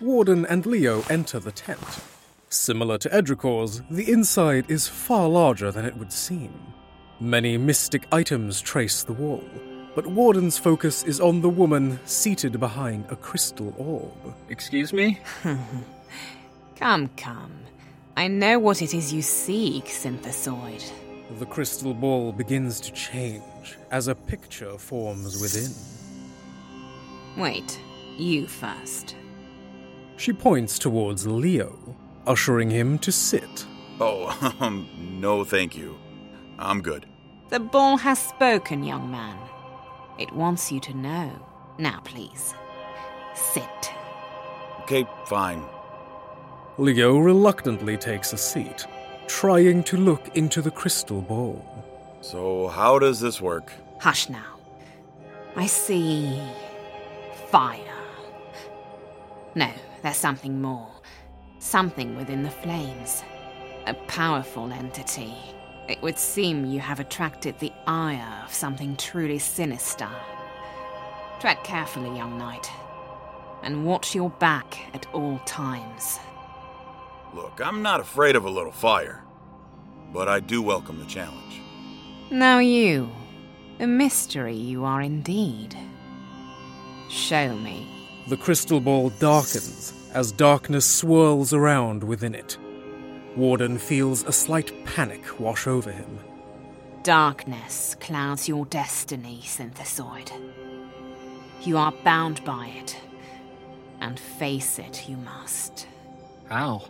[0.00, 2.00] Warden and Leo enter the tent.
[2.48, 6.52] Similar to Edricor's, the inside is far larger than it would seem.
[7.18, 9.42] Many mystic items trace the wall,
[9.94, 14.34] but Warden's focus is on the woman seated behind a crystal orb.
[14.48, 15.18] Excuse me?
[16.76, 17.52] Come, come.
[18.18, 20.84] I know what it is you seek, Synthesoid.
[21.38, 25.72] The crystal ball begins to change as a picture forms within.
[27.36, 27.78] Wait,
[28.16, 29.14] you first.
[30.16, 31.96] She points towards Leo,
[32.26, 33.66] ushering him to sit.
[34.00, 34.88] Oh, um,
[35.20, 35.96] no thank you.
[36.58, 37.06] I'm good.
[37.50, 39.36] The ball has spoken, young man.
[40.18, 41.30] It wants you to know.
[41.78, 42.54] Now, please,
[43.34, 43.92] sit.
[44.82, 45.62] Okay, fine.
[46.78, 48.86] Leo reluctantly takes a seat,
[49.26, 51.84] trying to look into the crystal ball.
[52.22, 53.72] So, how does this work?
[54.00, 54.56] Hush now.
[55.54, 56.40] I see.
[57.56, 57.96] Fire.
[59.54, 59.70] No,
[60.02, 60.90] there's something more.
[61.58, 63.24] Something within the flames.
[63.86, 65.32] A powerful entity.
[65.88, 70.10] It would seem you have attracted the ire of something truly sinister.
[71.40, 72.70] Tread carefully, young knight,
[73.62, 76.18] and watch your back at all times.
[77.32, 79.24] Look, I'm not afraid of a little fire,
[80.12, 81.62] but I do welcome the challenge.
[82.30, 83.08] Now, you,
[83.80, 85.74] a mystery you are indeed.
[87.08, 87.86] Show me.
[88.28, 92.58] The crystal ball darkens as darkness swirls around within it.
[93.36, 96.18] Warden feels a slight panic wash over him.
[97.02, 100.32] Darkness clouds your destiny, Synthesoid.
[101.62, 102.96] You are bound by it,
[104.00, 105.86] and face it you must.
[106.48, 106.88] How?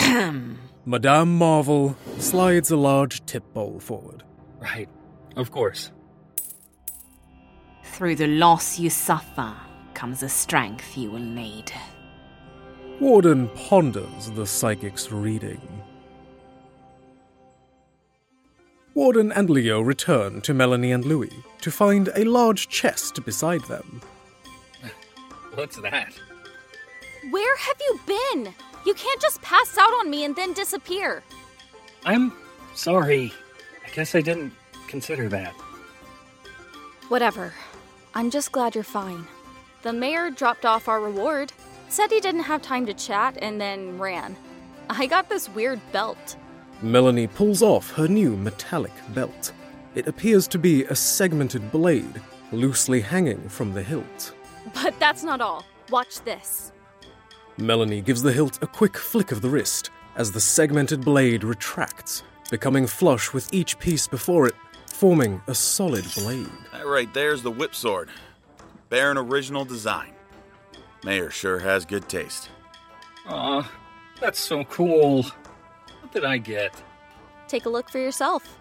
[0.84, 4.22] Madame Marvel slides a large tip bowl forward.
[4.60, 4.88] Right.
[5.36, 5.90] Of course.
[7.98, 9.52] Through the loss you suffer
[9.92, 11.72] comes the strength you will need.
[13.00, 15.60] Warden ponders the psychic's reading.
[18.94, 24.00] Warden and Leo return to Melanie and Louis to find a large chest beside them.
[25.54, 26.12] What's that?
[27.32, 28.54] Where have you been?
[28.86, 31.24] You can't just pass out on me and then disappear.
[32.04, 32.32] I'm
[32.74, 33.32] sorry.
[33.84, 34.52] I guess I didn't
[34.86, 35.52] consider that.
[37.08, 37.52] Whatever.
[38.14, 39.26] I'm just glad you're fine.
[39.82, 41.52] The mayor dropped off our reward,
[41.88, 44.36] said he didn't have time to chat, and then ran.
[44.90, 46.36] I got this weird belt.
[46.82, 49.52] Melanie pulls off her new metallic belt.
[49.94, 52.20] It appears to be a segmented blade,
[52.52, 54.32] loosely hanging from the hilt.
[54.74, 55.64] But that's not all.
[55.90, 56.72] Watch this.
[57.56, 62.22] Melanie gives the hilt a quick flick of the wrist as the segmented blade retracts,
[62.50, 64.54] becoming flush with each piece before it,
[64.98, 66.50] forming a solid blade.
[66.72, 68.08] That right there's the whip sword.
[68.88, 70.12] Baron original design.
[71.04, 72.50] Mayor sure has good taste.
[73.28, 73.70] Aw,
[74.20, 75.22] that's so cool.
[75.22, 76.74] What did I get?
[77.46, 78.58] Take a look for yourself.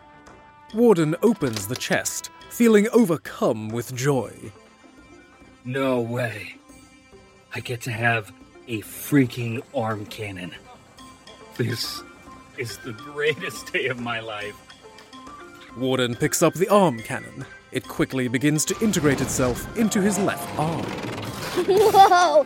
[0.75, 4.31] Warden opens the chest, feeling overcome with joy.
[5.65, 6.53] No way.
[7.55, 8.31] I get to have
[8.67, 10.51] a freaking arm cannon.
[11.55, 12.03] This
[12.59, 14.66] is the greatest day of my life.
[15.77, 17.45] Warden picks up the arm cannon.
[17.71, 20.83] It quickly begins to integrate itself into his left arm.
[21.67, 22.45] Whoa!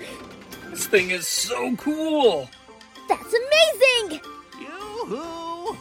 [0.69, 2.49] This thing is so cool!
[3.07, 4.21] That's amazing!
[4.59, 5.77] Yoo-hoo!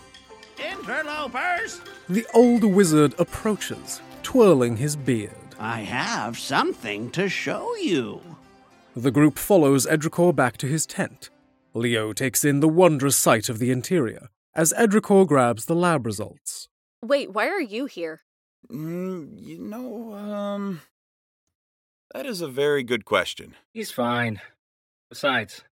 [0.59, 1.81] Interlopers!
[2.09, 5.35] The old wizard approaches, twirling his beard.
[5.59, 8.21] I have something to show you.
[8.95, 11.31] The group follows Edricor back to his tent.
[11.75, 16.69] Leo takes in the wondrous sight of the interior as Edricor grabs the lab results.
[17.03, 18.21] Wait, why are you here?
[18.71, 20.83] Mm, you know, um.
[22.13, 23.55] That is a very good question.
[23.73, 24.41] He's fine.
[25.09, 25.65] Besides,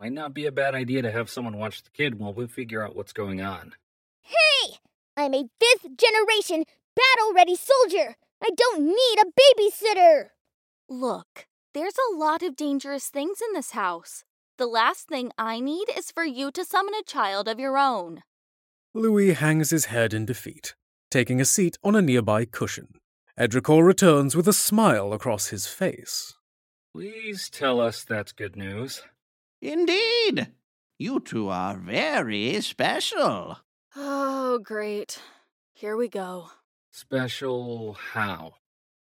[0.00, 2.82] might not be a bad idea to have someone watch the kid while we figure
[2.82, 3.74] out what's going on.
[4.22, 4.78] Hey!
[5.16, 6.64] I'm a fifth generation
[6.94, 8.16] battle ready soldier!
[8.42, 10.30] I don't need a babysitter!
[10.88, 14.24] Look, there's a lot of dangerous things in this house.
[14.58, 18.22] The last thing I need is for you to summon a child of your own.
[18.96, 20.74] Louis hangs his head in defeat,
[21.10, 22.94] taking a seat on a nearby cushion.
[23.38, 26.32] Edricor returns with a smile across his face.
[26.94, 29.02] Please tell us that's good news.
[29.60, 30.48] Indeed.
[30.98, 33.58] You two are very special.
[33.94, 35.20] Oh, great.
[35.74, 36.48] Here we go.
[36.90, 38.54] Special how?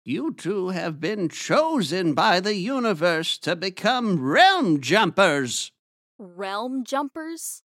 [0.04, 5.72] You two have been chosen by the universe to become realm jumpers.
[6.20, 7.64] Realm jumpers?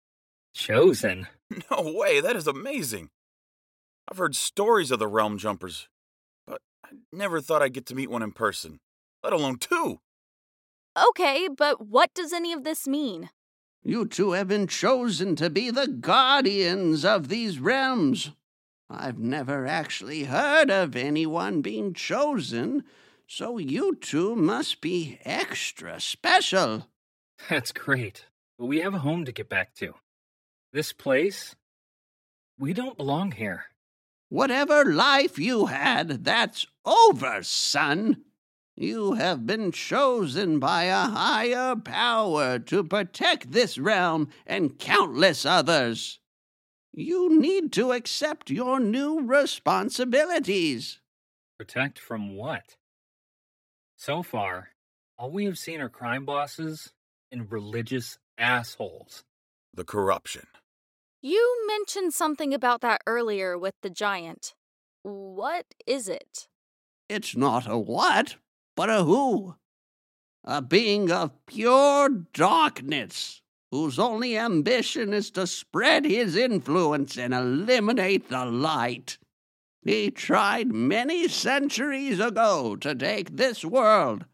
[0.60, 1.26] Chosen?
[1.68, 3.10] No way, that is amazing.
[4.08, 5.88] I've heard stories of the realm jumpers,
[6.46, 8.78] but I never thought I'd get to meet one in person,
[9.24, 9.98] let alone two.
[11.08, 13.30] Okay, but what does any of this mean?
[13.82, 18.30] You two have been chosen to be the guardians of these realms.
[18.88, 22.84] I've never actually heard of anyone being chosen,
[23.26, 26.86] so you two must be extra special.
[27.48, 29.94] That's great, but we have a home to get back to.
[30.72, 31.56] This place,
[32.56, 33.64] we don't belong here.
[34.28, 38.22] Whatever life you had, that's over, son.
[38.76, 46.20] You have been chosen by a higher power to protect this realm and countless others.
[46.92, 51.00] You need to accept your new responsibilities.
[51.58, 52.76] Protect from what?
[53.96, 54.68] So far,
[55.18, 56.92] all we have seen are crime bosses
[57.32, 59.24] and religious assholes.
[59.74, 60.46] The corruption.
[61.22, 64.54] You mentioned something about that earlier with the giant.
[65.02, 66.48] What is it?
[67.10, 68.36] It's not a what,
[68.74, 69.56] but a who.
[70.44, 73.42] A being of pure darkness.
[73.70, 79.18] whose only ambition is to spread his influence and eliminate the light.
[79.84, 84.26] He tried many centuries ago to take this world,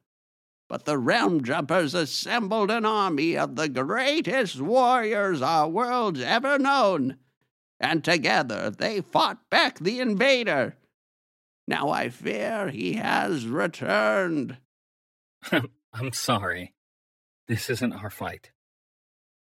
[0.69, 7.17] but the Realm Jumpers assembled an army of the greatest warriors our world's ever known,
[7.79, 10.77] and together they fought back the invader.
[11.69, 14.59] Now I fear he has returned.
[15.93, 16.75] I'm sorry.
[17.49, 18.51] This isn't our fight.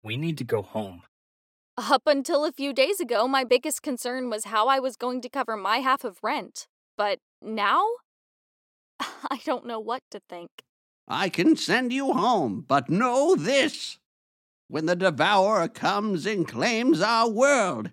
[0.03, 1.03] We need to go home.
[1.77, 5.29] Up until a few days ago, my biggest concern was how I was going to
[5.29, 6.67] cover my half of rent.
[6.97, 7.85] But now?
[9.01, 10.51] I don't know what to think.
[11.09, 13.99] I can send you home, but know this.
[14.69, 17.91] When the Devourer comes and claims our world,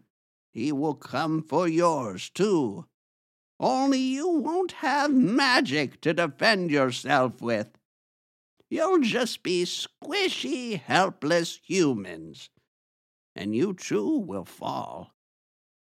[0.51, 2.86] he will come for yours too.
[3.57, 7.70] Only you won't have magic to defend yourself with.
[8.70, 12.49] You'll just be squishy, helpless humans.
[13.34, 15.11] And you too will fall.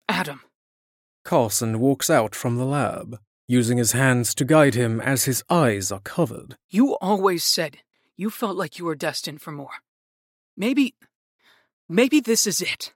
[0.08, 0.42] Adam.
[1.24, 5.92] Carson walks out from the lab, using his hands to guide him as his eyes
[5.92, 6.58] are covered.
[6.70, 7.78] You always said
[8.16, 9.82] you felt like you were destined for more.
[10.58, 10.96] Maybe.
[11.88, 12.94] Maybe this is it.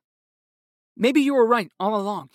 [0.98, 2.30] Maybe you were right all along.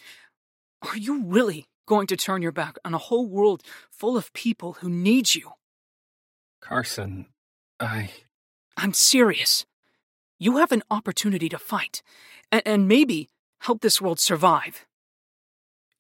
[0.83, 4.75] Are you really going to turn your back on a whole world full of people
[4.75, 5.53] who need you?
[6.61, 7.27] Carson,
[7.79, 8.11] I.
[8.77, 9.67] I'm serious.
[10.39, 12.03] You have an opportunity to fight,
[12.51, 13.29] and, and maybe
[13.61, 14.87] help this world survive.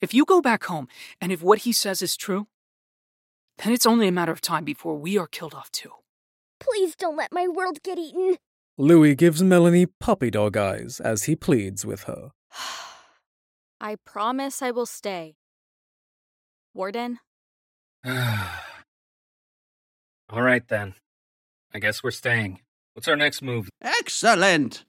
[0.00, 0.88] If you go back home,
[1.20, 2.48] and if what he says is true,
[3.58, 5.92] then it's only a matter of time before we are killed off too.
[6.60, 8.36] Please don't let my world get eaten.
[8.78, 12.32] Louis gives Melanie puppy dog eyes as he pleads with her.
[13.80, 15.36] I promise I will stay.
[16.74, 17.18] Warden?
[18.04, 18.12] All
[20.42, 20.94] right then.
[21.72, 22.60] I guess we're staying.
[22.92, 23.70] What's our next move?
[23.80, 24.84] Excellent!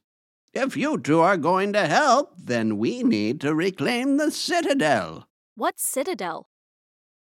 [0.59, 5.27] If you two are going to help, then we need to reclaim the Citadel.
[5.53, 6.49] What citadel?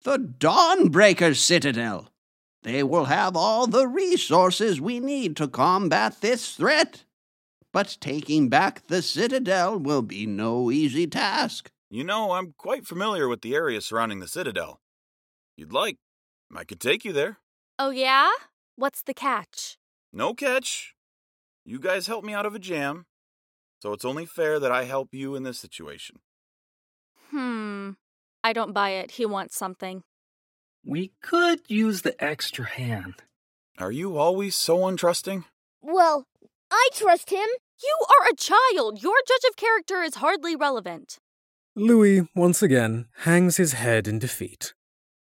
[0.05, 2.09] The Dawnbreaker Citadel.
[2.63, 7.05] They will have all the resources we need to combat this threat.
[7.75, 11.71] But taking back the Citadel will be no easy task.
[11.91, 14.81] You know, I'm quite familiar with the area surrounding the Citadel.
[15.59, 15.99] You'd like,
[16.57, 17.37] I could take you there.
[17.79, 18.31] Oh, yeah?
[18.77, 19.77] What's the catch?
[20.11, 20.95] No catch.
[21.67, 23.05] You guys help me out of a jam,
[23.81, 26.21] so it's only fair that I help you in this situation.
[27.31, 27.91] Hmm.
[28.45, 29.13] I don't buy it.
[29.13, 30.03] He wants something.
[30.85, 33.15] We could use the extra hand.
[33.79, 35.45] Are you always so untrusting?
[35.83, 36.27] Well,
[36.71, 37.49] I trust him.
[37.83, 39.03] You are a child.
[39.03, 41.19] Your judge of character is hardly relevant.
[41.75, 44.75] Louis, once again, hangs his head in defeat.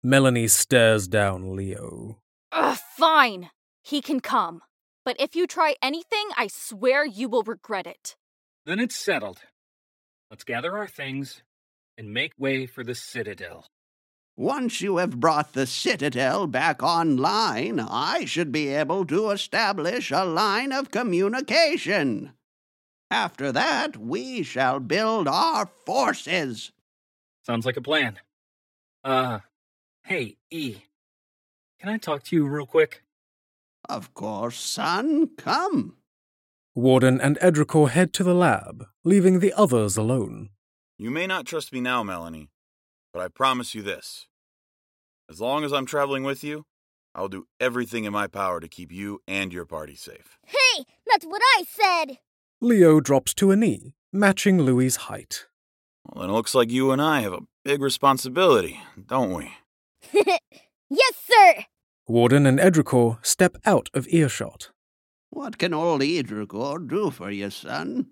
[0.03, 2.19] Melanie stares down Leo.
[2.51, 3.49] Ugh, fine.
[3.81, 4.61] He can come.
[5.05, 8.15] But if you try anything, I swear you will regret it.
[8.65, 9.39] Then it's settled.
[10.29, 11.43] Let's gather our things
[11.97, 13.67] and make way for the Citadel.
[14.35, 20.25] Once you have brought the Citadel back online, I should be able to establish a
[20.25, 22.31] line of communication.
[23.11, 26.71] After that, we shall build our forces.
[27.45, 28.17] Sounds like a plan.
[29.03, 29.39] Uh,
[30.03, 30.77] hey, E.
[31.79, 33.03] Can I talk to you real quick?
[33.87, 35.29] Of course, son.
[35.37, 35.97] Come.
[36.75, 40.49] Warden and Edricor head to the lab, leaving the others alone.
[40.97, 42.49] You may not trust me now, Melanie,
[43.13, 44.25] but I promise you this.
[45.29, 46.65] As long as I'm traveling with you,
[47.13, 50.39] I'll do everything in my power to keep you and your party safe.
[50.47, 52.17] Hey, that's what I said.
[52.59, 55.45] Leo drops to a knee, matching Louis's height.
[56.05, 59.53] Well, then it looks like you and I have a big responsibility, don't we?
[60.11, 61.65] yes, sir.
[62.07, 64.71] Warden and Edricor step out of earshot.
[65.33, 68.05] What can old Edricor do for you, son?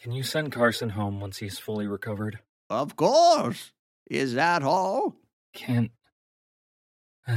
[0.00, 2.40] Can you send Carson home once he's fully recovered?
[2.68, 3.72] Of course.
[4.10, 5.14] Is that all?
[5.54, 5.92] Can't.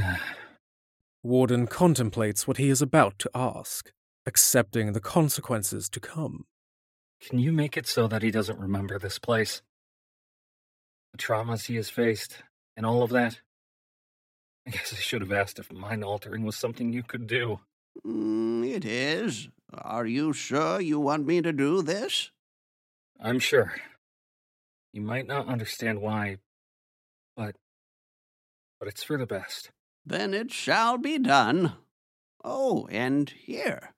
[1.22, 3.92] Warden contemplates what he is about to ask,
[4.26, 6.44] accepting the consequences to come.
[7.20, 9.62] Can you make it so that he doesn't remember this place?
[11.12, 12.42] The traumas he has faced,
[12.76, 13.40] and all of that?
[14.66, 17.60] I guess I should have asked if mind altering was something you could do.
[18.06, 19.48] Mm, it is.
[19.72, 22.30] Are you sure you want me to do this?
[23.20, 23.74] I'm sure.
[24.92, 26.38] You might not understand why,
[27.36, 27.56] but.
[28.78, 29.70] but it's for the best.
[30.04, 31.74] Then it shall be done.
[32.44, 33.94] Oh, and here.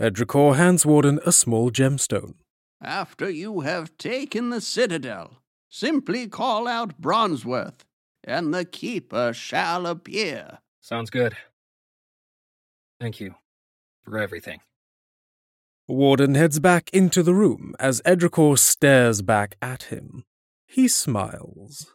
[0.00, 2.34] Edricor hands Warden a small gemstone.
[2.82, 5.38] After you have taken the citadel,
[5.70, 7.84] simply call out Bronzeworth,
[8.24, 10.58] and the Keeper shall appear.
[10.80, 11.36] Sounds good.
[13.04, 13.34] Thank you
[14.02, 14.60] for everything.
[15.86, 20.24] Warden heads back into the room as Edricor stares back at him.
[20.66, 21.94] He smiles.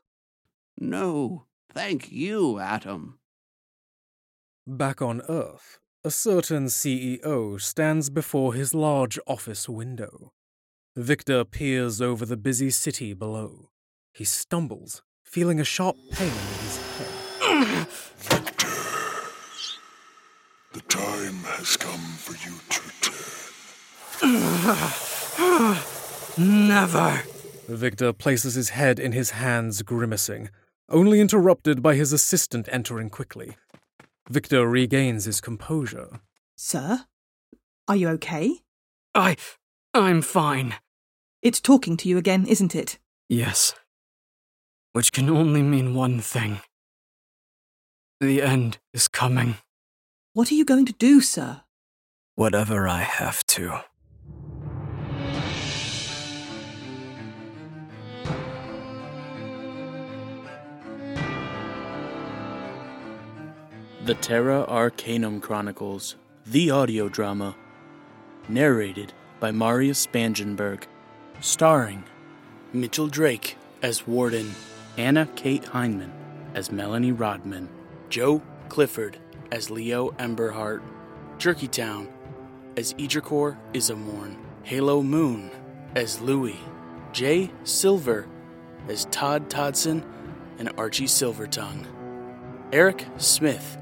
[0.78, 3.18] No, thank you, Atom.
[4.68, 10.32] Back on Earth, a certain CEO stands before his large office window.
[10.95, 13.72] Victor peers over the busy city below.
[14.14, 16.78] He stumbles, feeling a sharp pain in his
[17.41, 18.45] head.
[20.72, 23.08] The time has come for you to turn.
[26.68, 27.24] Never.
[27.68, 30.50] Victor places his head in his hands, grimacing,
[30.88, 33.58] only interrupted by his assistant entering quickly.
[34.30, 36.20] Victor regains his composure.
[36.56, 37.06] Sir?
[37.88, 38.60] Are you okay?
[39.16, 39.38] I.
[39.96, 40.76] I'm fine.
[41.42, 43.00] It's talking to you again, isn't it?
[43.28, 43.74] Yes.
[44.94, 46.62] Which can only mean one thing.
[48.20, 49.56] The end is coming.
[50.40, 51.64] What are you going to do, sir?
[52.36, 53.84] Whatever I have to.
[64.06, 66.16] The Terra Arcanum Chronicles,
[66.46, 67.54] the audio drama.
[68.48, 69.12] Narrated
[69.42, 70.86] by Marius Spangenberg.
[71.42, 72.06] Starring
[72.72, 74.56] Mitchell Drake as Warden,
[74.96, 76.14] Anna Kate Hindman
[76.54, 77.68] as Melanie Rodman,
[78.08, 79.20] Joe Clifford
[79.52, 80.82] as Leo Emberhart,
[81.38, 82.08] Jerkytown
[82.78, 85.50] as Edricor Isamorn, HaloMoon
[85.95, 86.60] as Louie,
[87.12, 88.28] Jay Silver
[88.88, 90.06] as Todd Todson
[90.58, 91.86] and Archie Silvertongue,
[92.72, 93.78] Erik Smith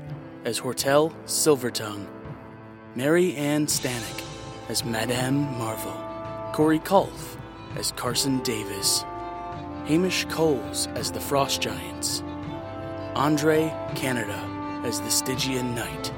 [0.45, 2.07] as Hortel Silvertongue,
[2.95, 4.23] Mary-Anne Stanek
[4.69, 5.95] as Madame Marvel,
[6.53, 7.37] Corey Colf
[7.75, 9.03] as Carson Davis,
[9.85, 12.23] Hamish Coles as the Frost Giants,
[13.15, 14.56] Andre Canada
[14.87, 16.13] as the Stygian Knight,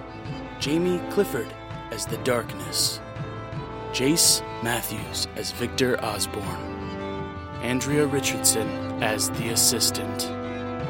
[0.59, 1.51] Jamie Clifford
[1.89, 3.01] as the Darkness,
[3.91, 6.45] Jayce Matthews as Victor Osborne,
[7.63, 8.67] Andrea Richardson
[9.01, 10.29] as the Assistant.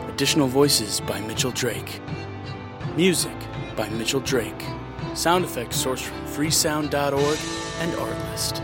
[0.10, 2.02] Additional voices by Mitchell Drake.
[2.98, 3.38] Music
[3.78, 4.62] by Mitchell Drake.
[5.14, 7.40] Sound effects sourced from freesound.org
[7.80, 8.62] and Artlist.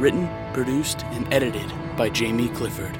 [0.00, 2.98] Written, produced, and edited by Jamie Clifford.